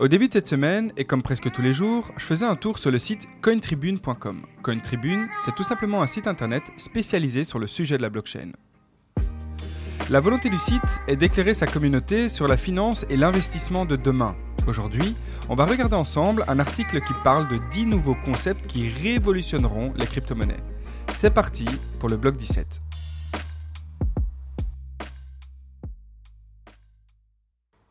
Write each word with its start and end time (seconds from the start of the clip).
Au 0.00 0.08
début 0.08 0.26
de 0.26 0.32
cette 0.32 0.48
semaine, 0.48 0.92
et 0.96 1.04
comme 1.04 1.22
presque 1.22 1.52
tous 1.52 1.62
les 1.62 1.72
jours, 1.72 2.10
je 2.16 2.24
faisais 2.24 2.44
un 2.44 2.56
tour 2.56 2.80
sur 2.80 2.90
le 2.90 2.98
site 2.98 3.28
cointribune.com. 3.42 4.42
Cointribune, 4.60 5.28
c'est 5.38 5.54
tout 5.54 5.62
simplement 5.62 6.02
un 6.02 6.08
site 6.08 6.26
internet 6.26 6.64
spécialisé 6.76 7.44
sur 7.44 7.60
le 7.60 7.68
sujet 7.68 7.96
de 7.96 8.02
la 8.02 8.10
blockchain. 8.10 8.50
La 10.10 10.18
volonté 10.18 10.50
du 10.50 10.58
site 10.58 11.00
est 11.06 11.14
d'éclairer 11.14 11.54
sa 11.54 11.68
communauté 11.68 12.28
sur 12.28 12.48
la 12.48 12.56
finance 12.56 13.06
et 13.08 13.16
l'investissement 13.16 13.86
de 13.86 13.94
demain. 13.94 14.34
Aujourd'hui, 14.66 15.14
on 15.48 15.54
va 15.54 15.64
regarder 15.64 15.94
ensemble 15.94 16.44
un 16.48 16.58
article 16.58 17.00
qui 17.00 17.14
parle 17.22 17.46
de 17.46 17.60
10 17.70 17.86
nouveaux 17.86 18.16
concepts 18.24 18.66
qui 18.66 18.88
révolutionneront 18.88 19.92
les 19.96 20.06
crypto-monnaies. 20.06 20.64
C'est 21.12 21.32
parti 21.32 21.66
pour 22.00 22.08
le 22.08 22.16
bloc 22.16 22.36
17. 22.36 22.80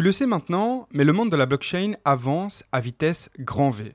Tu 0.00 0.04
le 0.04 0.12
sais 0.12 0.24
maintenant, 0.24 0.88
mais 0.92 1.04
le 1.04 1.12
monde 1.12 1.30
de 1.30 1.36
la 1.36 1.44
blockchain 1.44 1.92
avance 2.06 2.64
à 2.72 2.80
vitesse 2.80 3.28
grand 3.38 3.68
V. 3.68 3.94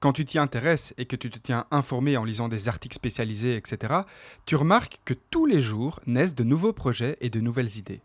Quand 0.00 0.12
tu 0.12 0.26
t'y 0.26 0.38
intéresses 0.38 0.92
et 0.98 1.06
que 1.06 1.16
tu 1.16 1.30
te 1.30 1.38
tiens 1.38 1.64
informé 1.70 2.18
en 2.18 2.24
lisant 2.24 2.48
des 2.48 2.68
articles 2.68 2.94
spécialisés, 2.94 3.56
etc., 3.56 4.00
tu 4.44 4.54
remarques 4.54 5.00
que 5.06 5.14
tous 5.14 5.46
les 5.46 5.62
jours 5.62 6.00
naissent 6.06 6.34
de 6.34 6.44
nouveaux 6.44 6.74
projets 6.74 7.16
et 7.22 7.30
de 7.30 7.40
nouvelles 7.40 7.78
idées. 7.78 8.02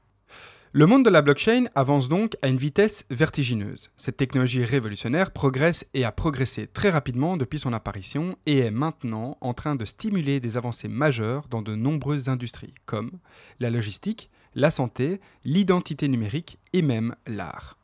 Le 0.73 0.85
monde 0.85 1.03
de 1.03 1.09
la 1.09 1.21
blockchain 1.21 1.65
avance 1.75 2.07
donc 2.07 2.37
à 2.41 2.47
une 2.47 2.55
vitesse 2.55 3.03
vertigineuse. 3.09 3.89
Cette 3.97 4.15
technologie 4.15 4.63
révolutionnaire 4.63 5.31
progresse 5.31 5.85
et 5.93 6.05
a 6.05 6.13
progressé 6.13 6.65
très 6.65 6.89
rapidement 6.89 7.35
depuis 7.35 7.59
son 7.59 7.73
apparition 7.73 8.37
et 8.45 8.59
est 8.59 8.71
maintenant 8.71 9.37
en 9.41 9.53
train 9.53 9.75
de 9.75 9.83
stimuler 9.83 10.39
des 10.39 10.55
avancées 10.55 10.87
majeures 10.87 11.49
dans 11.49 11.61
de 11.61 11.75
nombreuses 11.75 12.29
industries, 12.29 12.73
comme 12.85 13.11
la 13.59 13.69
logistique, 13.69 14.29
la 14.55 14.71
santé, 14.71 15.19
l'identité 15.43 16.07
numérique 16.07 16.57
et 16.71 16.81
même 16.81 17.15
l'art. 17.27 17.77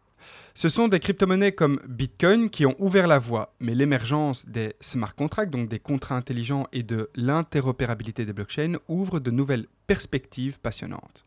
Ce 0.53 0.69
sont 0.69 0.87
des 0.87 1.01
crypto-monnaies 1.01 1.51
comme 1.51 1.81
Bitcoin 1.89 2.49
qui 2.49 2.65
ont 2.65 2.75
ouvert 2.79 3.07
la 3.07 3.19
voie, 3.19 3.53
mais 3.59 3.75
l'émergence 3.75 4.45
des 4.45 4.75
smart 4.79 5.13
contracts, 5.13 5.51
donc 5.51 5.67
des 5.67 5.79
contrats 5.79 6.15
intelligents 6.15 6.67
et 6.71 6.83
de 6.83 7.09
l'interopérabilité 7.15 8.25
des 8.25 8.31
blockchains, 8.31 8.77
ouvre 8.87 9.19
de 9.19 9.29
nouvelles 9.29 9.67
perspectives 9.87 10.61
passionnantes. 10.61 11.25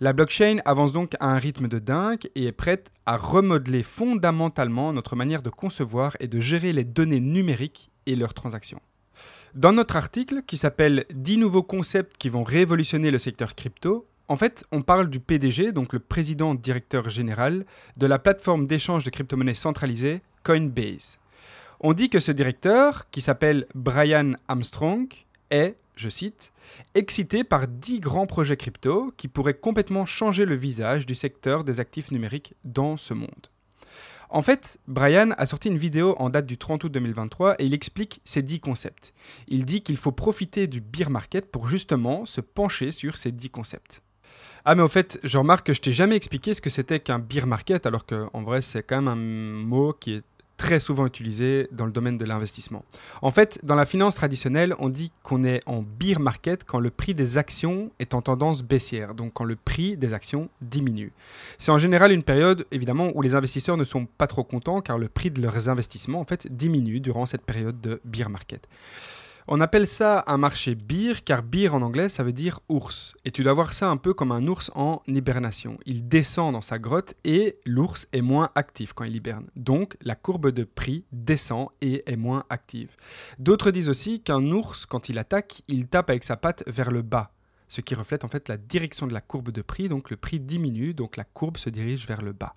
La 0.00 0.12
blockchain 0.12 0.58
avance 0.64 0.92
donc 0.92 1.14
à 1.20 1.32
un 1.32 1.38
rythme 1.38 1.68
de 1.68 1.78
dingue 1.78 2.28
et 2.34 2.46
est 2.46 2.52
prête 2.52 2.90
à 3.06 3.16
remodeler 3.16 3.82
fondamentalement 3.82 4.92
notre 4.92 5.16
manière 5.16 5.42
de 5.42 5.50
concevoir 5.50 6.16
et 6.20 6.28
de 6.28 6.40
gérer 6.40 6.72
les 6.72 6.84
données 6.84 7.20
numériques 7.20 7.90
et 8.06 8.16
leurs 8.16 8.34
transactions. 8.34 8.80
Dans 9.54 9.72
notre 9.72 9.96
article 9.96 10.42
qui 10.46 10.56
s'appelle 10.56 11.04
10 11.12 11.38
nouveaux 11.38 11.62
concepts 11.62 12.16
qui 12.16 12.28
vont 12.28 12.44
révolutionner 12.44 13.10
le 13.10 13.18
secteur 13.18 13.54
crypto, 13.54 14.06
en 14.28 14.36
fait, 14.36 14.64
on 14.70 14.80
parle 14.80 15.10
du 15.10 15.18
PDG, 15.18 15.72
donc 15.72 15.92
le 15.92 15.98
président 15.98 16.54
directeur 16.54 17.10
général 17.10 17.66
de 17.96 18.06
la 18.06 18.20
plateforme 18.20 18.68
d'échange 18.68 19.02
de 19.02 19.10
crypto-monnaies 19.10 19.54
centralisée 19.54 20.22
Coinbase. 20.44 21.18
On 21.80 21.94
dit 21.94 22.10
que 22.10 22.20
ce 22.20 22.30
directeur, 22.30 23.10
qui 23.10 23.22
s'appelle 23.22 23.66
Brian 23.74 24.34
Armstrong, 24.46 25.08
est, 25.50 25.74
je 26.00 26.08
cite, 26.08 26.52
excité 26.94 27.44
par 27.44 27.68
dix 27.68 28.00
grands 28.00 28.26
projets 28.26 28.56
crypto 28.56 29.12
qui 29.16 29.28
pourraient 29.28 29.54
complètement 29.54 30.06
changer 30.06 30.44
le 30.44 30.54
visage 30.54 31.06
du 31.06 31.14
secteur 31.14 31.62
des 31.62 31.78
actifs 31.78 32.10
numériques 32.10 32.54
dans 32.64 32.96
ce 32.96 33.14
monde. 33.14 33.48
En 34.32 34.42
fait, 34.42 34.78
Brian 34.86 35.30
a 35.36 35.46
sorti 35.46 35.68
une 35.68 35.76
vidéo 35.76 36.14
en 36.18 36.30
date 36.30 36.46
du 36.46 36.56
30 36.56 36.84
août 36.84 36.92
2023 36.92 37.56
et 37.58 37.66
il 37.66 37.74
explique 37.74 38.20
ces 38.24 38.42
10 38.42 38.60
concepts. 38.60 39.12
Il 39.48 39.64
dit 39.64 39.82
qu'il 39.82 39.96
faut 39.96 40.12
profiter 40.12 40.68
du 40.68 40.80
beer 40.80 41.10
market 41.10 41.50
pour 41.50 41.66
justement 41.66 42.24
se 42.26 42.40
pencher 42.40 42.92
sur 42.92 43.16
ces 43.16 43.32
10 43.32 43.50
concepts. 43.50 44.02
Ah 44.64 44.76
mais 44.76 44.82
au 44.82 44.88
fait, 44.88 45.18
je 45.24 45.36
remarque 45.36 45.66
que 45.66 45.74
je 45.74 45.80
t'ai 45.80 45.92
jamais 45.92 46.14
expliqué 46.14 46.54
ce 46.54 46.60
que 46.60 46.70
c'était 46.70 47.00
qu'un 47.00 47.18
beer 47.18 47.46
market, 47.46 47.86
alors 47.86 48.06
qu'en 48.06 48.42
vrai 48.42 48.60
c'est 48.60 48.84
quand 48.84 49.02
même 49.02 49.08
un 49.08 49.16
mot 49.16 49.92
qui 49.92 50.14
est 50.14 50.24
très 50.60 50.78
souvent 50.78 51.06
utilisé 51.06 51.68
dans 51.72 51.86
le 51.86 51.90
domaine 51.90 52.18
de 52.18 52.24
l'investissement. 52.26 52.84
En 53.22 53.30
fait, 53.30 53.58
dans 53.62 53.74
la 53.74 53.86
finance 53.86 54.14
traditionnelle, 54.14 54.74
on 54.78 54.90
dit 54.90 55.10
qu'on 55.22 55.42
est 55.42 55.62
en 55.64 55.80
beer 55.80 56.18
market 56.20 56.64
quand 56.64 56.78
le 56.78 56.90
prix 56.90 57.14
des 57.14 57.38
actions 57.38 57.90
est 57.98 58.12
en 58.12 58.20
tendance 58.20 58.62
baissière, 58.62 59.14
donc 59.14 59.32
quand 59.32 59.44
le 59.44 59.56
prix 59.56 59.96
des 59.96 60.12
actions 60.12 60.50
diminue. 60.60 61.12
C'est 61.56 61.70
en 61.70 61.78
général 61.78 62.12
une 62.12 62.22
période, 62.22 62.66
évidemment, 62.72 63.08
où 63.14 63.22
les 63.22 63.34
investisseurs 63.34 63.78
ne 63.78 63.84
sont 63.84 64.04
pas 64.04 64.26
trop 64.26 64.44
contents 64.44 64.82
car 64.82 64.98
le 64.98 65.08
prix 65.08 65.30
de 65.30 65.40
leurs 65.40 65.70
investissements, 65.70 66.20
en 66.20 66.26
fait, 66.26 66.46
diminue 66.54 67.00
durant 67.00 67.24
cette 67.24 67.46
période 67.46 67.80
de 67.80 67.98
beer 68.04 68.28
market. 68.28 68.68
On 69.52 69.60
appelle 69.60 69.88
ça 69.88 70.22
un 70.28 70.36
marché 70.36 70.76
beer, 70.76 71.24
car 71.24 71.42
beer 71.42 71.74
en 71.74 71.82
anglais, 71.82 72.08
ça 72.08 72.22
veut 72.22 72.32
dire 72.32 72.60
ours. 72.68 73.16
Et 73.24 73.32
tu 73.32 73.42
dois 73.42 73.52
voir 73.52 73.72
ça 73.72 73.90
un 73.90 73.96
peu 73.96 74.14
comme 74.14 74.30
un 74.30 74.46
ours 74.46 74.70
en 74.76 75.02
hibernation. 75.08 75.76
Il 75.86 76.06
descend 76.06 76.52
dans 76.52 76.60
sa 76.60 76.78
grotte 76.78 77.14
et 77.24 77.58
l'ours 77.66 78.06
est 78.12 78.20
moins 78.22 78.50
actif 78.54 78.92
quand 78.92 79.02
il 79.02 79.16
hiberne. 79.16 79.50
Donc, 79.56 79.96
la 80.02 80.14
courbe 80.14 80.52
de 80.52 80.62
prix 80.62 81.04
descend 81.10 81.66
et 81.80 82.04
est 82.08 82.14
moins 82.14 82.44
active. 82.48 82.94
D'autres 83.40 83.72
disent 83.72 83.88
aussi 83.88 84.22
qu'un 84.22 84.52
ours, 84.52 84.86
quand 84.86 85.08
il 85.08 85.18
attaque, 85.18 85.62
il 85.66 85.88
tape 85.88 86.10
avec 86.10 86.22
sa 86.22 86.36
patte 86.36 86.62
vers 86.68 86.92
le 86.92 87.02
bas 87.02 87.32
ce 87.66 87.80
qui 87.80 87.94
reflète 87.94 88.24
en 88.24 88.28
fait 88.28 88.48
la 88.48 88.56
direction 88.56 89.06
de 89.06 89.12
la 89.12 89.20
courbe 89.20 89.52
de 89.52 89.62
prix, 89.62 89.88
donc 89.88 90.10
le 90.10 90.16
prix 90.16 90.40
diminue, 90.40 90.92
donc 90.92 91.16
la 91.16 91.22
courbe 91.22 91.56
se 91.56 91.70
dirige 91.70 92.04
vers 92.04 92.20
le 92.20 92.32
bas. 92.32 92.52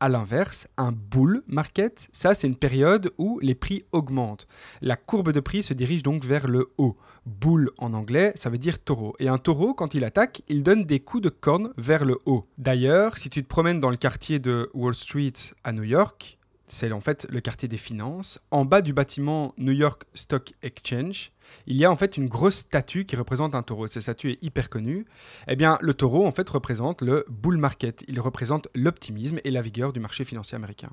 A 0.00 0.08
l'inverse, 0.08 0.66
un 0.76 0.90
bull 0.90 1.42
market, 1.46 2.08
ça 2.12 2.34
c'est 2.34 2.48
une 2.48 2.56
période 2.56 3.12
où 3.18 3.38
les 3.40 3.54
prix 3.54 3.84
augmentent. 3.92 4.48
La 4.80 4.96
courbe 4.96 5.30
de 5.30 5.40
prix 5.40 5.62
se 5.62 5.74
dirige 5.74 6.02
donc 6.02 6.24
vers 6.24 6.48
le 6.48 6.72
haut. 6.76 6.96
Bull 7.24 7.70
en 7.78 7.94
anglais, 7.94 8.32
ça 8.34 8.50
veut 8.50 8.58
dire 8.58 8.82
taureau. 8.82 9.14
Et 9.20 9.28
un 9.28 9.38
taureau, 9.38 9.74
quand 9.74 9.94
il 9.94 10.02
attaque, 10.04 10.42
il 10.48 10.64
donne 10.64 10.84
des 10.84 10.98
coups 10.98 11.22
de 11.22 11.28
corne 11.28 11.72
vers 11.76 12.04
le 12.04 12.18
haut. 12.26 12.48
D'ailleurs, 12.58 13.16
si 13.16 13.30
tu 13.30 13.42
te 13.42 13.48
promènes 13.48 13.78
dans 13.78 13.90
le 13.90 13.96
quartier 13.96 14.40
de 14.40 14.70
Wall 14.74 14.94
Street 14.94 15.32
à 15.62 15.72
New 15.72 15.84
York, 15.84 16.38
c'est 16.72 16.90
en 16.90 17.00
fait 17.00 17.26
le 17.28 17.40
quartier 17.40 17.68
des 17.68 17.76
finances. 17.76 18.40
En 18.50 18.64
bas 18.64 18.80
du 18.80 18.94
bâtiment 18.94 19.52
New 19.58 19.72
York 19.72 20.04
Stock 20.14 20.54
Exchange, 20.62 21.30
il 21.66 21.76
y 21.76 21.84
a 21.84 21.90
en 21.90 21.96
fait 21.96 22.16
une 22.16 22.28
grosse 22.28 22.56
statue 22.56 23.04
qui 23.04 23.14
représente 23.14 23.54
un 23.54 23.62
taureau. 23.62 23.86
Cette 23.86 24.04
statue 24.04 24.30
est 24.30 24.42
hyper 24.42 24.70
connue. 24.70 25.04
Eh 25.48 25.54
bien, 25.54 25.76
le 25.82 25.92
taureau 25.92 26.26
en 26.26 26.30
fait 26.30 26.48
représente 26.48 27.02
le 27.02 27.26
bull 27.28 27.58
market. 27.58 28.04
Il 28.08 28.18
représente 28.20 28.68
l'optimisme 28.74 29.38
et 29.44 29.50
la 29.50 29.60
vigueur 29.60 29.92
du 29.92 30.00
marché 30.00 30.24
financier 30.24 30.56
américain. 30.56 30.90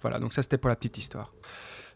Voilà, 0.00 0.18
donc 0.18 0.32
ça 0.32 0.42
c'était 0.42 0.58
pour 0.58 0.68
la 0.68 0.76
petite 0.76 0.98
histoire. 0.98 1.32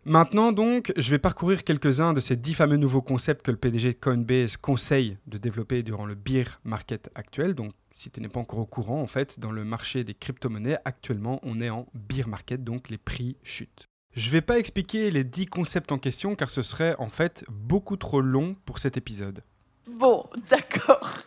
Maintenant 0.08 0.52
donc, 0.52 0.92
je 0.96 1.10
vais 1.10 1.18
parcourir 1.18 1.64
quelques-uns 1.64 2.12
de 2.12 2.20
ces 2.20 2.36
dix 2.36 2.54
fameux 2.54 2.76
nouveaux 2.76 3.02
concepts 3.02 3.44
que 3.44 3.50
le 3.50 3.56
PDG 3.56 3.94
de 3.94 3.98
Coinbase 3.98 4.56
conseille 4.56 5.18
de 5.26 5.36
développer 5.36 5.82
durant 5.82 6.06
le 6.06 6.14
bear 6.14 6.60
market 6.62 7.10
actuel. 7.16 7.56
Donc 7.56 7.72
si 7.90 8.12
tu 8.12 8.20
n'es 8.20 8.28
pas 8.28 8.38
encore 8.38 8.60
au 8.60 8.66
courant, 8.66 9.02
en 9.02 9.08
fait, 9.08 9.40
dans 9.40 9.50
le 9.50 9.64
marché 9.64 10.04
des 10.04 10.14
crypto-monnaies, 10.14 10.78
actuellement, 10.84 11.40
on 11.42 11.60
est 11.60 11.70
en 11.70 11.88
bear 11.92 12.28
market, 12.28 12.62
donc 12.62 12.88
les 12.88 12.98
prix 12.98 13.36
chutent. 13.42 13.88
Je 14.12 14.28
ne 14.28 14.32
vais 14.34 14.42
pas 14.42 14.60
expliquer 14.60 15.10
les 15.10 15.24
10 15.24 15.46
concepts 15.46 15.90
en 15.90 15.98
question 15.98 16.36
car 16.36 16.50
ce 16.50 16.62
serait 16.62 16.94
en 17.00 17.08
fait 17.08 17.44
beaucoup 17.50 17.96
trop 17.96 18.20
long 18.20 18.54
pour 18.64 18.78
cet 18.78 18.96
épisode. 18.96 19.42
Bon, 19.88 20.24
d'accord. 20.50 21.24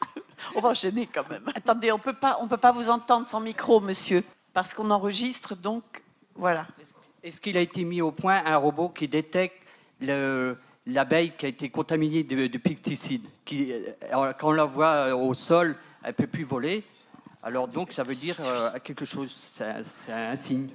On 0.56 0.62
va 0.62 0.70
enchaîner 0.70 1.10
quand 1.14 1.30
même. 1.30 1.44
Attendez, 1.54 1.92
on 1.92 2.00
peut 2.00 2.14
pas, 2.14 2.38
on 2.42 2.48
peut 2.48 2.56
pas 2.56 2.72
vous 2.72 2.90
entendre 2.90 3.28
sans 3.28 3.42
micro, 3.42 3.82
monsieur, 3.82 4.24
parce 4.54 4.74
qu'on 4.74 4.90
enregistre, 4.90 5.58
donc 5.58 5.84
voilà. 6.34 6.66
Est-ce 7.24 7.42
qu'il 7.42 7.58
a 7.58 7.62
été 7.62 7.84
mis 7.84 8.02
au 8.02 8.12
point 8.12 8.42
un 8.46 8.58
robot 8.58 8.90
qui 8.90 9.08
détecte 9.08 9.58
l'abeille 10.00 11.34
qui 11.38 11.46
a 11.46 11.50
été 11.50 11.70
contaminée 11.70 12.24
de, 12.24 12.48
de 12.48 12.58
pesticides 12.58 13.26
qui, 13.46 13.72
euh, 13.72 14.34
Quand 14.40 14.50
on 14.50 14.54
la 14.54 14.66
voit 14.66 15.10
euh, 15.10 15.16
au 15.16 15.34
sol, 15.34 15.76
elle 16.04 16.14
peut 16.14 16.28
plus 16.28 16.44
voler. 16.46 16.84
Alors 17.44 17.68
donc 17.68 17.92
ça 17.92 18.04
veut 18.04 18.16
dire 18.16 18.38
euh, 18.42 18.72
quelque 18.84 19.06
chose, 19.06 19.46
c'est 19.48 20.12
un 20.12 20.36
signe. 20.36 20.70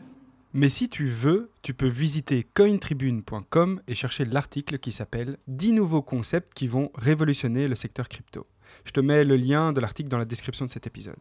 Mais 0.56 0.68
si 0.68 0.88
tu 0.88 1.06
veux, 1.06 1.50
tu 1.62 1.74
peux 1.74 1.88
visiter 1.88 2.46
cointribune.com 2.54 3.82
et 3.88 3.94
chercher 3.94 4.24
l'article 4.24 4.78
qui 4.78 4.92
s'appelle 4.92 5.36
10 5.48 5.72
nouveaux 5.72 6.02
concepts 6.02 6.54
qui 6.54 6.68
vont 6.68 6.92
révolutionner 6.94 7.66
le 7.66 7.74
secteur 7.74 8.08
crypto. 8.08 8.46
Je 8.84 8.92
te 8.92 9.00
mets 9.00 9.24
le 9.24 9.36
lien 9.36 9.72
de 9.72 9.80
l'article 9.80 10.10
dans 10.10 10.18
la 10.18 10.24
description 10.24 10.64
de 10.64 10.70
cet 10.70 10.86
épisode. 10.86 11.16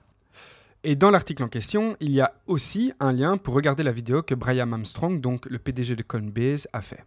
Et 0.86 0.98
dans 0.98 1.12
l'article 1.12 1.44
en 1.44 1.48
question, 1.48 1.96
il 2.02 2.12
y 2.12 2.20
a 2.20 2.34
aussi 2.46 2.92
un 3.00 3.14
lien 3.14 3.38
pour 3.38 3.54
regarder 3.54 3.84
la 3.84 3.94
vidéo 3.94 4.22
que 4.22 4.36
Brian 4.36 4.70
Armstrong, 4.74 5.22
donc 5.22 5.46
le 5.46 5.58
PDG 5.58 5.96
de 5.96 6.04
Coinbase, 6.04 6.68
a 6.74 6.82
fait. 6.82 7.06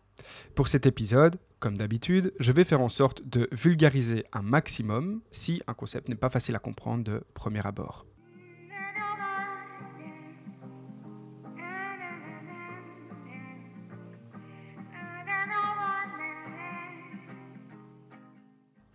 Pour 0.55 0.69
cet 0.69 0.87
épisode, 0.87 1.37
comme 1.61 1.77
d'habitude, 1.77 2.33
je 2.41 2.53
vais 2.53 2.65
faire 2.65 2.81
en 2.81 2.89
sorte 2.89 3.29
de 3.29 3.51
vulgariser 3.53 4.25
un 4.33 4.41
maximum 4.41 5.21
si 5.31 5.61
un 5.67 5.75
concept 5.75 6.09
n'est 6.09 6.15
pas 6.15 6.31
facile 6.31 6.57
à 6.57 6.59
comprendre 6.59 7.05
de 7.05 7.23
premier 7.35 7.67
abord. 7.67 8.07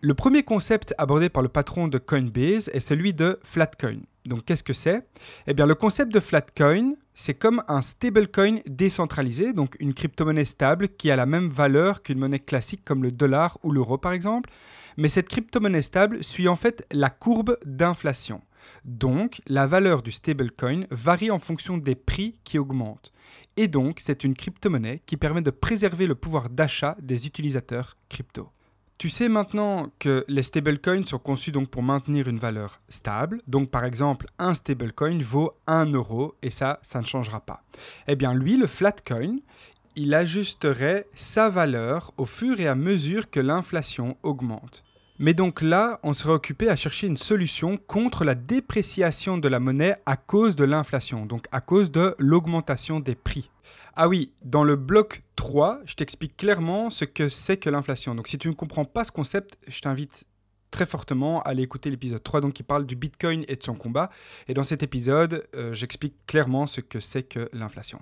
Le 0.03 0.15
premier 0.15 0.41
concept 0.41 0.95
abordé 0.97 1.29
par 1.29 1.43
le 1.43 1.49
patron 1.49 1.87
de 1.87 1.99
Coinbase 1.99 2.71
est 2.73 2.79
celui 2.79 3.13
de 3.13 3.39
Flatcoin. 3.43 3.99
Donc 4.25 4.45
qu'est-ce 4.45 4.63
que 4.63 4.73
c'est? 4.73 5.07
Eh 5.47 5.53
bien 5.53 5.65
le 5.65 5.75
concept 5.75 6.13
de 6.13 6.19
Flatcoin, 6.19 6.95
c'est 7.13 7.33
comme 7.33 7.63
un 7.67 7.81
stablecoin 7.81 8.59
décentralisé, 8.67 9.53
donc 9.53 9.75
une 9.79 9.93
crypto-monnaie 9.93 10.45
stable 10.45 10.89
qui 10.89 11.09
a 11.09 11.15
la 11.15 11.25
même 11.25 11.49
valeur 11.49 12.03
qu'une 12.03 12.19
monnaie 12.19 12.39
classique 12.39 12.83
comme 12.85 13.03
le 13.03 13.11
dollar 13.11 13.57
ou 13.63 13.71
l'euro 13.71 13.97
par 13.97 14.13
exemple, 14.13 14.49
mais 14.97 15.09
cette 15.09 15.27
crypto-monnaie 15.27 15.81
stable 15.81 16.23
suit 16.23 16.47
en 16.47 16.55
fait 16.55 16.85
la 16.91 17.09
courbe 17.09 17.57
d'inflation. 17.65 18.41
Donc, 18.85 19.41
la 19.47 19.65
valeur 19.65 20.03
du 20.03 20.11
stablecoin 20.11 20.83
varie 20.91 21.31
en 21.31 21.39
fonction 21.39 21.77
des 21.77 21.95
prix 21.95 22.35
qui 22.43 22.59
augmentent. 22.59 23.11
Et 23.57 23.67
donc, 23.67 23.99
c'est 23.99 24.23
une 24.23 24.35
crypto-monnaie 24.35 25.01
qui 25.05 25.17
permet 25.17 25.41
de 25.41 25.49
préserver 25.49 26.05
le 26.07 26.15
pouvoir 26.15 26.49
d'achat 26.49 26.95
des 27.01 27.25
utilisateurs 27.25 27.97
crypto. 28.07 28.49
Tu 29.01 29.09
sais 29.09 29.29
maintenant 29.29 29.91
que 29.97 30.23
les 30.27 30.43
stablecoins 30.43 31.07
sont 31.07 31.17
conçus 31.17 31.51
donc 31.51 31.69
pour 31.69 31.81
maintenir 31.81 32.27
une 32.27 32.37
valeur 32.37 32.81
stable. 32.87 33.39
Donc 33.47 33.71
par 33.71 33.83
exemple, 33.83 34.27
un 34.37 34.53
stablecoin 34.53 35.17
vaut 35.23 35.53
1 35.65 35.87
euro 35.87 36.35
et 36.43 36.51
ça, 36.51 36.77
ça 36.83 37.01
ne 37.01 37.05
changera 37.07 37.39
pas. 37.39 37.63
Eh 38.07 38.15
bien 38.15 38.35
lui, 38.35 38.57
le 38.57 38.67
flatcoin, 38.67 39.37
il 39.95 40.13
ajusterait 40.13 41.07
sa 41.15 41.49
valeur 41.49 42.13
au 42.17 42.25
fur 42.25 42.59
et 42.59 42.67
à 42.67 42.75
mesure 42.75 43.31
que 43.31 43.39
l'inflation 43.39 44.17
augmente. 44.21 44.83
Mais 45.17 45.33
donc 45.33 45.63
là, 45.63 45.99
on 46.03 46.13
serait 46.13 46.33
occupé 46.33 46.69
à 46.69 46.75
chercher 46.75 47.07
une 47.07 47.17
solution 47.17 47.77
contre 47.77 48.23
la 48.23 48.35
dépréciation 48.35 49.39
de 49.39 49.47
la 49.47 49.59
monnaie 49.59 49.95
à 50.05 50.15
cause 50.15 50.55
de 50.55 50.63
l'inflation, 50.63 51.25
donc 51.25 51.47
à 51.51 51.59
cause 51.59 51.89
de 51.89 52.13
l'augmentation 52.19 52.99
des 52.99 53.15
prix. 53.15 53.49
Ah 53.93 54.07
oui, 54.07 54.31
dans 54.41 54.63
le 54.63 54.75
bloc 54.75 55.23
3, 55.35 55.81
je 55.85 55.95
t'explique 55.95 56.37
clairement 56.37 56.89
ce 56.89 57.05
que 57.05 57.29
c'est 57.29 57.57
que 57.57 57.69
l'inflation. 57.69 58.15
Donc 58.15 58.27
si 58.27 58.37
tu 58.37 58.47
ne 58.47 58.53
comprends 58.53 58.85
pas 58.85 59.03
ce 59.03 59.11
concept, 59.11 59.57
je 59.67 59.79
t'invite 59.81 60.25
très 60.71 60.85
fortement 60.85 61.41
à 61.41 61.49
aller 61.49 61.63
écouter 61.63 61.89
l'épisode 61.89 62.23
3 62.23 62.41
donc 62.41 62.53
qui 62.53 62.63
parle 62.63 62.85
du 62.85 62.95
Bitcoin 62.95 63.43
et 63.47 63.57
de 63.57 63.63
son 63.63 63.75
combat. 63.75 64.09
Et 64.47 64.53
dans 64.53 64.63
cet 64.63 64.81
épisode, 64.81 65.45
euh, 65.55 65.73
j'explique 65.73 66.15
clairement 66.25 66.67
ce 66.67 66.79
que 66.79 66.99
c'est 66.99 67.23
que 67.23 67.49
l'inflation. 67.51 68.01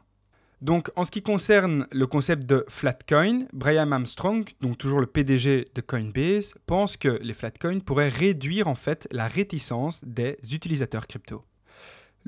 Donc, 0.61 0.91
en 0.97 1.05
ce 1.05 1.11
qui 1.11 1.21
concerne 1.21 1.87
le 1.91 2.05
concept 2.05 2.45
de 2.45 2.65
flatcoin, 2.67 3.45
Brian 3.53 3.91
Armstrong, 3.93 4.45
donc 4.59 4.77
toujours 4.77 4.99
le 4.99 5.07
PDG 5.07 5.65
de 5.73 5.81
Coinbase, 5.81 6.53
pense 6.65 6.97
que 6.97 7.17
les 7.21 7.33
flatcoins 7.33 7.79
pourraient 7.79 8.09
réduire 8.09 8.67
en 8.67 8.75
fait 8.75 9.07
la 9.11 9.29
réticence 9.29 10.03
des 10.03 10.37
utilisateurs 10.51 11.07
crypto. 11.07 11.45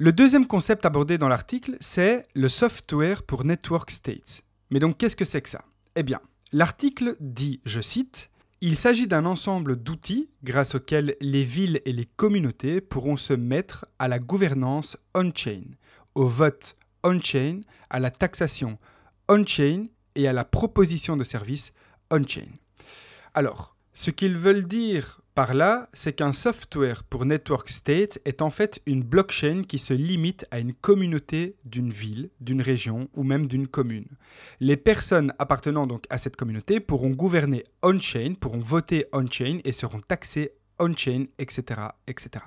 Le 0.03 0.11
deuxième 0.11 0.47
concept 0.47 0.87
abordé 0.87 1.19
dans 1.19 1.27
l'article, 1.27 1.77
c'est 1.79 2.27
le 2.33 2.49
software 2.49 3.21
pour 3.21 3.45
network 3.45 3.91
states. 3.91 4.41
Mais 4.71 4.79
donc, 4.79 4.97
qu'est-ce 4.97 5.15
que 5.15 5.25
c'est 5.25 5.43
que 5.43 5.49
ça? 5.49 5.63
Eh 5.95 6.01
bien, 6.01 6.19
l'article 6.51 7.15
dit, 7.19 7.61
je 7.65 7.81
cite, 7.81 8.31
il 8.61 8.77
s'agit 8.77 9.05
d'un 9.05 9.27
ensemble 9.27 9.75
d'outils 9.75 10.31
grâce 10.43 10.73
auxquels 10.73 11.15
les 11.21 11.43
villes 11.43 11.81
et 11.85 11.91
les 11.91 12.07
communautés 12.07 12.81
pourront 12.81 13.15
se 13.15 13.33
mettre 13.33 13.85
à 13.99 14.07
la 14.07 14.17
gouvernance 14.17 14.97
on-chain, 15.13 15.65
au 16.15 16.25
vote 16.25 16.77
on-chain, 17.03 17.61
à 17.91 17.99
la 17.99 18.09
taxation 18.09 18.79
on-chain 19.29 19.85
et 20.15 20.27
à 20.27 20.33
la 20.33 20.45
proposition 20.45 21.15
de 21.15 21.23
services 21.23 21.73
on-chain. 22.09 22.49
Alors, 23.35 23.75
ce 23.93 24.09
qu'ils 24.09 24.35
veulent 24.35 24.67
dire 24.67 25.20
par 25.33 25.53
là, 25.53 25.87
c'est 25.93 26.13
qu'un 26.13 26.33
software 26.33 27.03
pour 27.03 27.25
Network 27.25 27.69
State 27.69 28.19
est 28.25 28.41
en 28.41 28.49
fait 28.49 28.81
une 28.85 29.01
blockchain 29.01 29.63
qui 29.63 29.79
se 29.79 29.93
limite 29.93 30.45
à 30.51 30.59
une 30.59 30.73
communauté 30.73 31.55
d'une 31.65 31.89
ville, 31.89 32.29
d'une 32.41 32.61
région 32.61 33.07
ou 33.13 33.23
même 33.23 33.47
d'une 33.47 33.67
commune. 33.67 34.07
Les 34.59 34.75
personnes 34.75 35.33
appartenant 35.39 35.87
donc 35.87 36.03
à 36.09 36.17
cette 36.17 36.35
communauté 36.35 36.81
pourront 36.81 37.11
gouverner 37.11 37.63
on-chain, 37.81 38.33
pourront 38.39 38.59
voter 38.59 39.05
on-chain 39.13 39.59
et 39.63 39.71
seront 39.71 40.01
taxées 40.01 40.51
on-chain, 40.79 41.25
etc., 41.37 41.79
etc. 42.07 42.43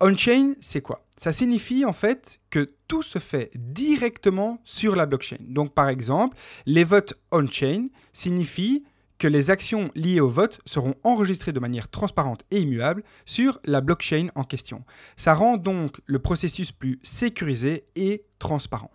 On-chain, 0.00 0.54
c'est 0.60 0.80
quoi? 0.80 1.06
Ça 1.16 1.30
signifie 1.30 1.84
en 1.84 1.92
fait 1.92 2.40
que 2.50 2.72
tout 2.88 3.02
se 3.02 3.18
fait 3.20 3.50
directement 3.54 4.60
sur 4.64 4.96
la 4.96 5.06
blockchain. 5.06 5.36
Donc 5.40 5.72
par 5.72 5.88
exemple, 5.88 6.36
les 6.66 6.84
votes 6.84 7.14
on-chain 7.30 7.86
signifient 8.12 8.84
que 9.22 9.28
les 9.28 9.50
actions 9.50 9.92
liées 9.94 10.18
au 10.18 10.28
vote 10.28 10.60
seront 10.66 10.96
enregistrées 11.04 11.52
de 11.52 11.60
manière 11.60 11.88
transparente 11.88 12.42
et 12.50 12.58
immuable 12.58 13.04
sur 13.24 13.60
la 13.64 13.80
blockchain 13.80 14.30
en 14.34 14.42
question. 14.42 14.84
Ça 15.14 15.32
rend 15.32 15.58
donc 15.58 16.00
le 16.06 16.18
processus 16.18 16.72
plus 16.72 16.98
sécurisé 17.04 17.84
et 17.94 18.24
transparent. 18.40 18.90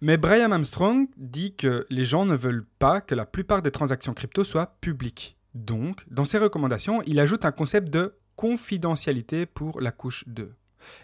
Mais 0.00 0.18
Brian 0.18 0.52
Armstrong 0.52 1.08
dit 1.16 1.56
que 1.56 1.84
les 1.90 2.04
gens 2.04 2.24
ne 2.24 2.36
veulent 2.36 2.64
pas 2.78 3.00
que 3.00 3.16
la 3.16 3.26
plupart 3.26 3.60
des 3.60 3.72
transactions 3.72 4.14
crypto 4.14 4.44
soient 4.44 4.76
publiques. 4.80 5.36
Donc, 5.54 6.04
dans 6.08 6.24
ses 6.24 6.38
recommandations, 6.38 7.02
il 7.08 7.18
ajoute 7.18 7.44
un 7.44 7.50
concept 7.50 7.90
de 7.90 8.14
confidentialité 8.36 9.46
pour 9.46 9.80
la 9.80 9.90
couche 9.90 10.22
2. 10.28 10.54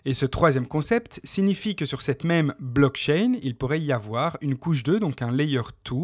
Et 0.05 0.15
ce 0.15 0.27
troisième 0.27 0.67
concept 0.67 1.21
signifie 1.25 1.77
que 1.77 1.85
sur 1.85 2.03
cette 2.03 2.25
même 2.25 2.55
blockchain, 2.61 3.35
il 3.43 3.57
pourrait 3.57 3.81
y 3.81 3.93
avoir 3.93 4.37
une 4.41 4.57
couche 4.57 4.83
2, 4.83 5.01
donc 5.01 5.23
un 5.23 5.33
layer 5.33 5.63
2, 5.85 5.95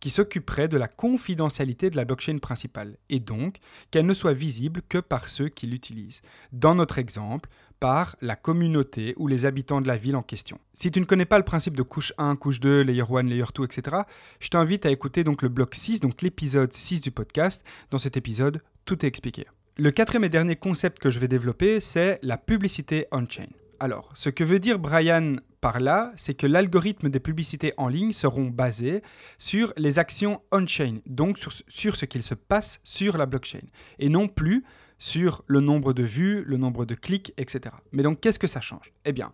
qui 0.00 0.10
s'occuperait 0.10 0.68
de 0.68 0.76
la 0.76 0.88
confidentialité 0.88 1.90
de 1.90 1.96
la 1.96 2.04
blockchain 2.04 2.38
principale, 2.38 2.96
et 3.08 3.20
donc 3.20 3.58
qu'elle 3.90 4.06
ne 4.06 4.14
soit 4.14 4.32
visible 4.32 4.82
que 4.88 4.98
par 4.98 5.28
ceux 5.28 5.48
qui 5.48 5.66
l'utilisent. 5.66 6.22
Dans 6.52 6.74
notre 6.74 6.98
exemple, 6.98 7.48
par 7.80 8.16
la 8.20 8.36
communauté 8.36 9.14
ou 9.18 9.26
les 9.26 9.46
habitants 9.46 9.80
de 9.80 9.88
la 9.88 9.96
ville 9.96 10.16
en 10.16 10.22
question. 10.22 10.58
Si 10.72 10.90
tu 10.90 11.00
ne 11.00 11.04
connais 11.04 11.26
pas 11.26 11.38
le 11.38 11.44
principe 11.44 11.76
de 11.76 11.82
couche 11.82 12.12
1, 12.18 12.36
couche 12.36 12.60
2, 12.60 12.82
layer 12.82 13.04
1, 13.10 13.22
layer 13.24 13.44
2, 13.54 13.64
etc., 13.64 14.02
je 14.40 14.48
t'invite 14.48 14.86
à 14.86 14.90
écouter 14.90 15.24
donc 15.24 15.42
le 15.42 15.48
bloc 15.48 15.74
6, 15.74 16.00
donc 16.00 16.22
l'épisode 16.22 16.72
6 16.72 17.02
du 17.02 17.10
podcast. 17.10 17.62
Dans 17.90 17.98
cet 17.98 18.16
épisode, 18.16 18.62
tout 18.84 19.04
est 19.04 19.08
expliqué. 19.08 19.44
Le 19.76 19.90
quatrième 19.90 20.22
et 20.22 20.28
dernier 20.28 20.54
concept 20.54 21.00
que 21.00 21.10
je 21.10 21.18
vais 21.18 21.26
développer, 21.26 21.80
c'est 21.80 22.20
la 22.22 22.38
publicité 22.38 23.06
on-chain. 23.10 23.48
Alors, 23.80 24.08
ce 24.14 24.28
que 24.28 24.44
veut 24.44 24.60
dire 24.60 24.78
Brian 24.78 25.34
par 25.60 25.80
là, 25.80 26.12
c'est 26.16 26.34
que 26.34 26.46
l'algorithme 26.46 27.08
des 27.08 27.18
publicités 27.18 27.74
en 27.76 27.88
ligne 27.88 28.12
seront 28.12 28.46
basés 28.46 29.02
sur 29.36 29.72
les 29.76 29.98
actions 29.98 30.40
on-chain, 30.52 30.98
donc 31.06 31.38
sur, 31.66 31.96
ce 31.96 32.04
qu'il 32.04 32.22
se 32.22 32.34
passe 32.34 32.78
sur 32.84 33.18
la 33.18 33.26
blockchain, 33.26 33.66
et 33.98 34.08
non 34.08 34.28
plus 34.28 34.62
sur 34.98 35.42
le 35.48 35.58
nombre 35.58 35.92
de 35.92 36.04
vues, 36.04 36.44
le 36.46 36.56
nombre 36.56 36.84
de 36.84 36.94
clics, 36.94 37.34
etc. 37.36 37.74
Mais 37.90 38.04
donc, 38.04 38.20
qu'est-ce 38.20 38.38
que 38.38 38.46
ça 38.46 38.60
change? 38.60 38.92
Eh 39.04 39.12
bien, 39.12 39.32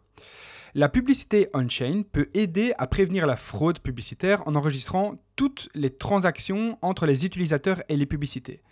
la 0.73 0.89
publicité 0.89 1.51
on-chain 1.53 2.01
peut 2.11 2.31
aider 2.33 2.73
à 2.79 2.87
prévenir 2.87 3.27
la 3.27 3.37
fraude 3.37 3.81
publicitaire 3.81 4.49
en 4.49 4.55
enregistrant 4.55 5.23
toutes 5.37 5.69
les 5.75 5.91
transactions 5.91 6.79
entre 6.81 7.05
les 7.05 7.27
utilisateurs 7.27 7.83
et 7.91 7.97
les 7.97 8.07
publicités. 8.07 8.63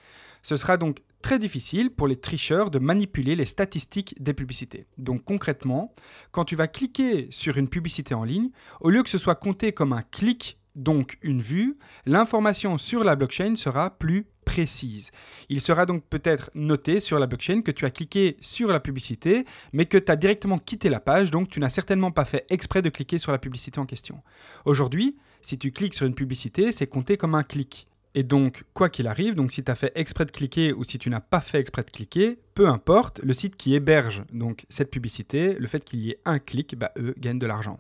Ce 0.43 0.57
sera 0.57 0.77
donc 0.77 1.03
très 1.23 1.39
difficile 1.39 1.91
pour 1.91 2.09
les 2.09 2.17
tricheurs 2.17 2.71
de 2.71 2.79
manipuler 2.79 3.37
les 3.37 3.47
statistiques 3.47 4.15
des 4.23 4.35
publicités. 4.35 4.87
Donc 4.97 5.25
concrètement, 5.25 5.93
quand 6.31 6.45
tu 6.45 6.57
vas 6.57 6.69
cliquer 6.69 7.29
sur 7.31 7.57
une 7.59 7.69
publicité 7.69 8.15
en 8.15 8.25
ligne, 8.25 8.51
au 8.81 8.91
lieu 8.91 9.03
que 9.03 9.11
ce 9.11 9.19
soit 9.19 9.35
compté 9.35 9.73
comme 9.73 9.93
un 9.93 10.03
clic, 10.03 10.59
donc 10.75 11.19
une 11.23 11.43
vue, 11.43 11.77
l'information 12.07 12.79
sur 12.79 13.03
la 13.03 13.17
blockchain 13.17 13.57
sera 13.57 13.91
plus 13.99 14.27
précise. 14.45 15.11
Il 15.49 15.61
sera 15.61 15.85
donc 15.85 16.05
peut-être 16.09 16.51
noté 16.55 17.01
sur 17.01 17.19
la 17.19 17.27
blockchain 17.27 17.63
que 17.63 17.71
tu 17.71 17.85
as 17.85 17.91
cliqué 17.91 18.37
sur 18.41 18.69
la 18.69 18.81
publicité, 18.81 19.45
mais 19.73 19.87
que 19.87 19.99
tu 19.99 20.11
as 20.11 20.17
directement 20.17 20.59
quitté 20.59 20.89
la 20.89 21.01
page, 21.01 21.31
donc 21.31 21.49
tu 21.49 21.61
n'as 21.61 21.69
certainement 21.69 22.13
pas 22.13 22.25
fait 22.25 22.47
exprès 22.49 22.81
de 22.81 22.89
cliquer 22.89 23.19
sur 23.19 23.33
la 23.33 23.39
publicité 23.39 23.79
en 23.81 23.87
question. 23.87 24.23
Aujourd'hui, 24.65 25.17
si 25.43 25.59
tu 25.59 25.73
cliques 25.73 25.95
sur 25.95 26.07
une 26.07 26.15
publicité, 26.15 26.73
c'est 26.73 26.87
compté 26.87 27.17
comme 27.17 27.35
un 27.35 27.43
clic. 27.43 27.87
Et 28.15 28.23
donc, 28.23 28.65
quoi 28.75 28.89
qu'il 28.89 29.07
arrive, 29.07 29.35
donc 29.35 29.53
si 29.53 29.63
tu 29.63 29.71
as 29.71 29.75
fait 29.75 29.93
exprès 29.95 30.25
de 30.25 30.31
cliquer 30.31 30.73
ou 30.73 30.85
si 30.85 30.99
tu 30.99 31.11
n'as 31.11 31.21
pas 31.21 31.41
fait 31.41 31.61
exprès 31.61 31.83
de 31.83 31.91
cliquer, 31.91 32.39
peu 32.55 32.67
importe, 32.69 33.21
le 33.23 33.35
site 33.35 33.57
qui 33.57 33.75
héberge 33.75 34.25
donc 34.33 34.67
cette 34.69 34.91
publicité, 34.91 35.55
le 35.59 35.67
fait 35.67 35.85
qu'il 35.85 36.01
y 36.01 36.11
ait 36.11 36.21
un 36.25 36.39
clic, 36.39 36.77
bah, 36.77 36.93
eux 36.99 37.15
gagnent 37.19 37.39
de 37.39 37.47
l'argent. 37.47 37.79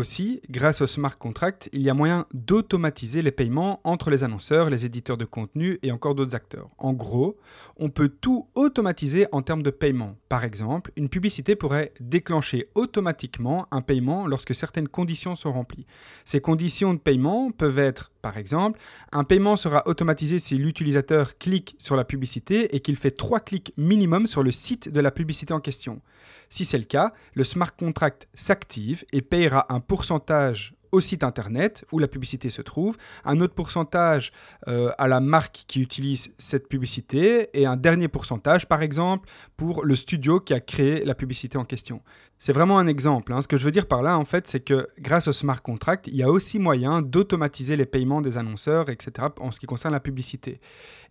Aussi, 0.00 0.40
grâce 0.48 0.80
au 0.80 0.86
smart 0.86 1.14
contract, 1.18 1.68
il 1.74 1.82
y 1.82 1.90
a 1.90 1.94
moyen 1.94 2.24
d'automatiser 2.32 3.20
les 3.20 3.32
paiements 3.32 3.82
entre 3.84 4.08
les 4.08 4.24
annonceurs, 4.24 4.70
les 4.70 4.86
éditeurs 4.86 5.18
de 5.18 5.26
contenu 5.26 5.78
et 5.82 5.92
encore 5.92 6.14
d'autres 6.14 6.34
acteurs. 6.34 6.70
En 6.78 6.94
gros, 6.94 7.36
on 7.76 7.90
peut 7.90 8.08
tout 8.08 8.48
automatiser 8.54 9.26
en 9.30 9.42
termes 9.42 9.62
de 9.62 9.68
paiement. 9.68 10.16
Par 10.30 10.42
exemple, 10.42 10.90
une 10.96 11.10
publicité 11.10 11.54
pourrait 11.54 11.92
déclencher 12.00 12.70
automatiquement 12.74 13.66
un 13.72 13.82
paiement 13.82 14.26
lorsque 14.26 14.54
certaines 14.54 14.88
conditions 14.88 15.34
sont 15.34 15.52
remplies. 15.52 15.84
Ces 16.24 16.40
conditions 16.40 16.94
de 16.94 16.98
paiement 16.98 17.50
peuvent 17.50 17.78
être, 17.78 18.10
par 18.22 18.38
exemple, 18.38 18.80
un 19.12 19.24
paiement 19.24 19.56
sera 19.56 19.82
automatisé 19.84 20.38
si 20.38 20.56
l'utilisateur 20.56 21.36
clique 21.36 21.76
sur 21.78 21.94
la 21.94 22.06
publicité 22.06 22.74
et 22.74 22.80
qu'il 22.80 22.96
fait 22.96 23.10
trois 23.10 23.40
clics 23.40 23.74
minimum 23.76 24.26
sur 24.26 24.42
le 24.42 24.50
site 24.50 24.88
de 24.88 25.00
la 25.00 25.10
publicité 25.10 25.52
en 25.52 25.60
question. 25.60 26.00
Si 26.48 26.64
c'est 26.64 26.78
le 26.78 26.84
cas, 26.84 27.12
le 27.34 27.44
smart 27.44 27.74
contract 27.74 28.28
s'active 28.34 29.04
et 29.12 29.22
payera 29.22 29.72
un 29.72 29.78
pourcentage 29.90 30.72
au 30.92 31.00
site 31.00 31.24
internet 31.24 31.84
où 31.92 31.98
la 31.98 32.08
publicité 32.08 32.50
se 32.50 32.62
trouve, 32.62 32.96
un 33.24 33.40
autre 33.40 33.54
pourcentage 33.54 34.32
euh, 34.68 34.90
à 34.98 35.08
la 35.08 35.20
marque 35.20 35.64
qui 35.66 35.80
utilise 35.80 36.32
cette 36.38 36.68
publicité 36.68 37.48
et 37.54 37.66
un 37.66 37.76
dernier 37.76 38.08
pourcentage, 38.08 38.68
par 38.68 38.82
exemple, 38.82 39.28
pour 39.56 39.84
le 39.84 39.94
studio 39.96 40.40
qui 40.40 40.54
a 40.54 40.60
créé 40.60 41.04
la 41.04 41.14
publicité 41.14 41.58
en 41.58 41.64
question. 41.64 42.02
C'est 42.42 42.54
vraiment 42.54 42.78
un 42.78 42.86
exemple. 42.86 43.34
Hein. 43.34 43.42
Ce 43.42 43.48
que 43.48 43.58
je 43.58 43.64
veux 43.66 43.70
dire 43.70 43.84
par 43.84 44.02
là, 44.02 44.16
en 44.16 44.24
fait, 44.24 44.46
c'est 44.46 44.60
que 44.60 44.86
grâce 44.98 45.28
au 45.28 45.32
smart 45.32 45.60
contract, 45.60 46.06
il 46.06 46.16
y 46.16 46.22
a 46.22 46.30
aussi 46.30 46.58
moyen 46.58 47.02
d'automatiser 47.02 47.76
les 47.76 47.84
paiements 47.84 48.22
des 48.22 48.38
annonceurs, 48.38 48.88
etc., 48.88 49.28
en 49.40 49.50
ce 49.50 49.60
qui 49.60 49.66
concerne 49.66 49.92
la 49.92 50.00
publicité. 50.00 50.58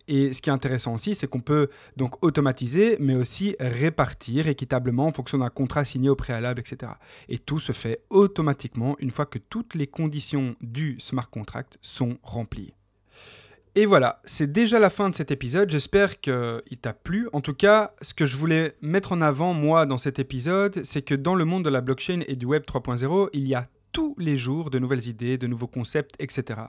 Et 0.08 0.32
ce 0.32 0.42
qui 0.42 0.50
est 0.50 0.52
intéressant 0.52 0.92
aussi, 0.92 1.14
c'est 1.14 1.28
qu'on 1.28 1.40
peut 1.40 1.68
donc 1.96 2.24
automatiser, 2.24 2.96
mais 2.98 3.14
aussi 3.14 3.54
répartir 3.60 4.48
équitablement 4.48 5.06
en 5.06 5.12
fonction 5.12 5.38
d'un 5.38 5.50
contrat 5.50 5.84
signé 5.84 6.08
au 6.08 6.16
préalable, 6.16 6.58
etc. 6.58 6.92
Et 7.28 7.38
tout 7.38 7.60
se 7.60 7.70
fait 7.70 8.00
automatiquement 8.10 8.96
une 8.98 9.12
fois 9.12 9.24
que 9.24 9.38
les 9.74 9.86
conditions 9.86 10.56
du 10.60 10.98
smart 10.98 11.28
contract 11.28 11.78
sont 11.82 12.18
remplies. 12.22 12.74
Et 13.76 13.86
voilà, 13.86 14.20
c'est 14.24 14.50
déjà 14.50 14.80
la 14.80 14.90
fin 14.90 15.08
de 15.10 15.14
cet 15.14 15.30
épisode. 15.30 15.70
J'espère 15.70 16.20
qu'il 16.20 16.78
t'a 16.80 16.92
plu. 16.92 17.28
En 17.32 17.40
tout 17.40 17.54
cas, 17.54 17.92
ce 18.02 18.14
que 18.14 18.26
je 18.26 18.36
voulais 18.36 18.74
mettre 18.80 19.12
en 19.12 19.20
avant, 19.20 19.54
moi, 19.54 19.86
dans 19.86 19.98
cet 19.98 20.18
épisode, 20.18 20.84
c'est 20.84 21.02
que 21.02 21.14
dans 21.14 21.36
le 21.36 21.44
monde 21.44 21.64
de 21.64 21.70
la 21.70 21.80
blockchain 21.80 22.20
et 22.26 22.34
du 22.34 22.46
Web 22.46 22.64
3.0, 22.64 23.28
il 23.32 23.46
y 23.46 23.54
a 23.54 23.68
tous 23.92 24.14
les 24.18 24.36
jours 24.36 24.70
de 24.70 24.78
nouvelles 24.78 25.08
idées, 25.08 25.38
de 25.38 25.46
nouveaux 25.46 25.66
concepts, 25.66 26.14
etc. 26.18 26.60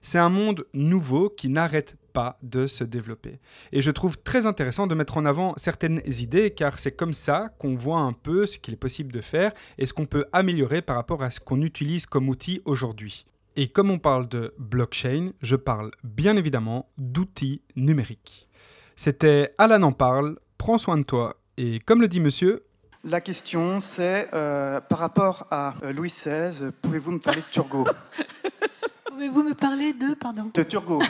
C'est 0.00 0.18
un 0.18 0.28
monde 0.28 0.66
nouveau 0.74 1.30
qui 1.30 1.48
n'arrête 1.48 1.96
pas 2.12 2.38
de 2.42 2.66
se 2.66 2.84
développer. 2.84 3.40
Et 3.72 3.82
je 3.82 3.90
trouve 3.90 4.18
très 4.18 4.46
intéressant 4.46 4.86
de 4.86 4.94
mettre 4.94 5.16
en 5.16 5.26
avant 5.26 5.54
certaines 5.56 6.00
idées, 6.06 6.50
car 6.50 6.78
c'est 6.78 6.92
comme 6.92 7.12
ça 7.12 7.50
qu'on 7.58 7.76
voit 7.76 8.00
un 8.00 8.12
peu 8.12 8.46
ce 8.46 8.58
qu'il 8.58 8.74
est 8.74 8.78
possible 8.78 9.12
de 9.12 9.20
faire 9.20 9.52
et 9.78 9.86
ce 9.86 9.92
qu'on 9.92 10.06
peut 10.06 10.26
améliorer 10.32 10.82
par 10.82 10.96
rapport 10.96 11.22
à 11.22 11.30
ce 11.30 11.40
qu'on 11.40 11.62
utilise 11.62 12.06
comme 12.06 12.28
outil 12.28 12.60
aujourd'hui. 12.64 13.26
Et 13.56 13.68
comme 13.68 13.90
on 13.90 13.98
parle 13.98 14.28
de 14.28 14.54
blockchain, 14.58 15.30
je 15.40 15.56
parle 15.56 15.90
bien 16.04 16.36
évidemment 16.36 16.90
d'outils 16.98 17.62
numériques. 17.74 18.48
C'était 18.96 19.54
Alan 19.56 19.82
en 19.82 19.92
parle, 19.92 20.38
prends 20.58 20.78
soin 20.78 20.98
de 20.98 21.04
toi, 21.04 21.36
et 21.56 21.78
comme 21.78 22.02
le 22.02 22.08
dit 22.08 22.20
monsieur, 22.20 22.65
la 23.06 23.20
question, 23.20 23.78
c'est 23.80 24.28
euh, 24.34 24.80
par 24.80 24.98
rapport 24.98 25.46
à 25.50 25.74
euh, 25.84 25.92
Louis 25.92 26.10
XVI, 26.10 26.72
pouvez-vous 26.82 27.12
me 27.12 27.18
parler 27.20 27.40
de 27.40 27.46
Turgot? 27.52 27.86
Pouvez-vous 29.08 29.42
me 29.44 29.54
parler 29.54 29.92
de, 29.94 30.14
pardon? 30.14 30.50
De 30.52 30.62
Turgot. 30.64 31.00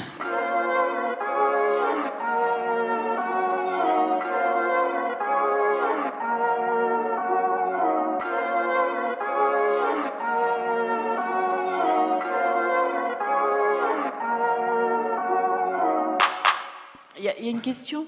Il 17.19 17.25
y, 17.25 17.29
a 17.29 17.51
une 17.51 17.61
question? 17.61 18.07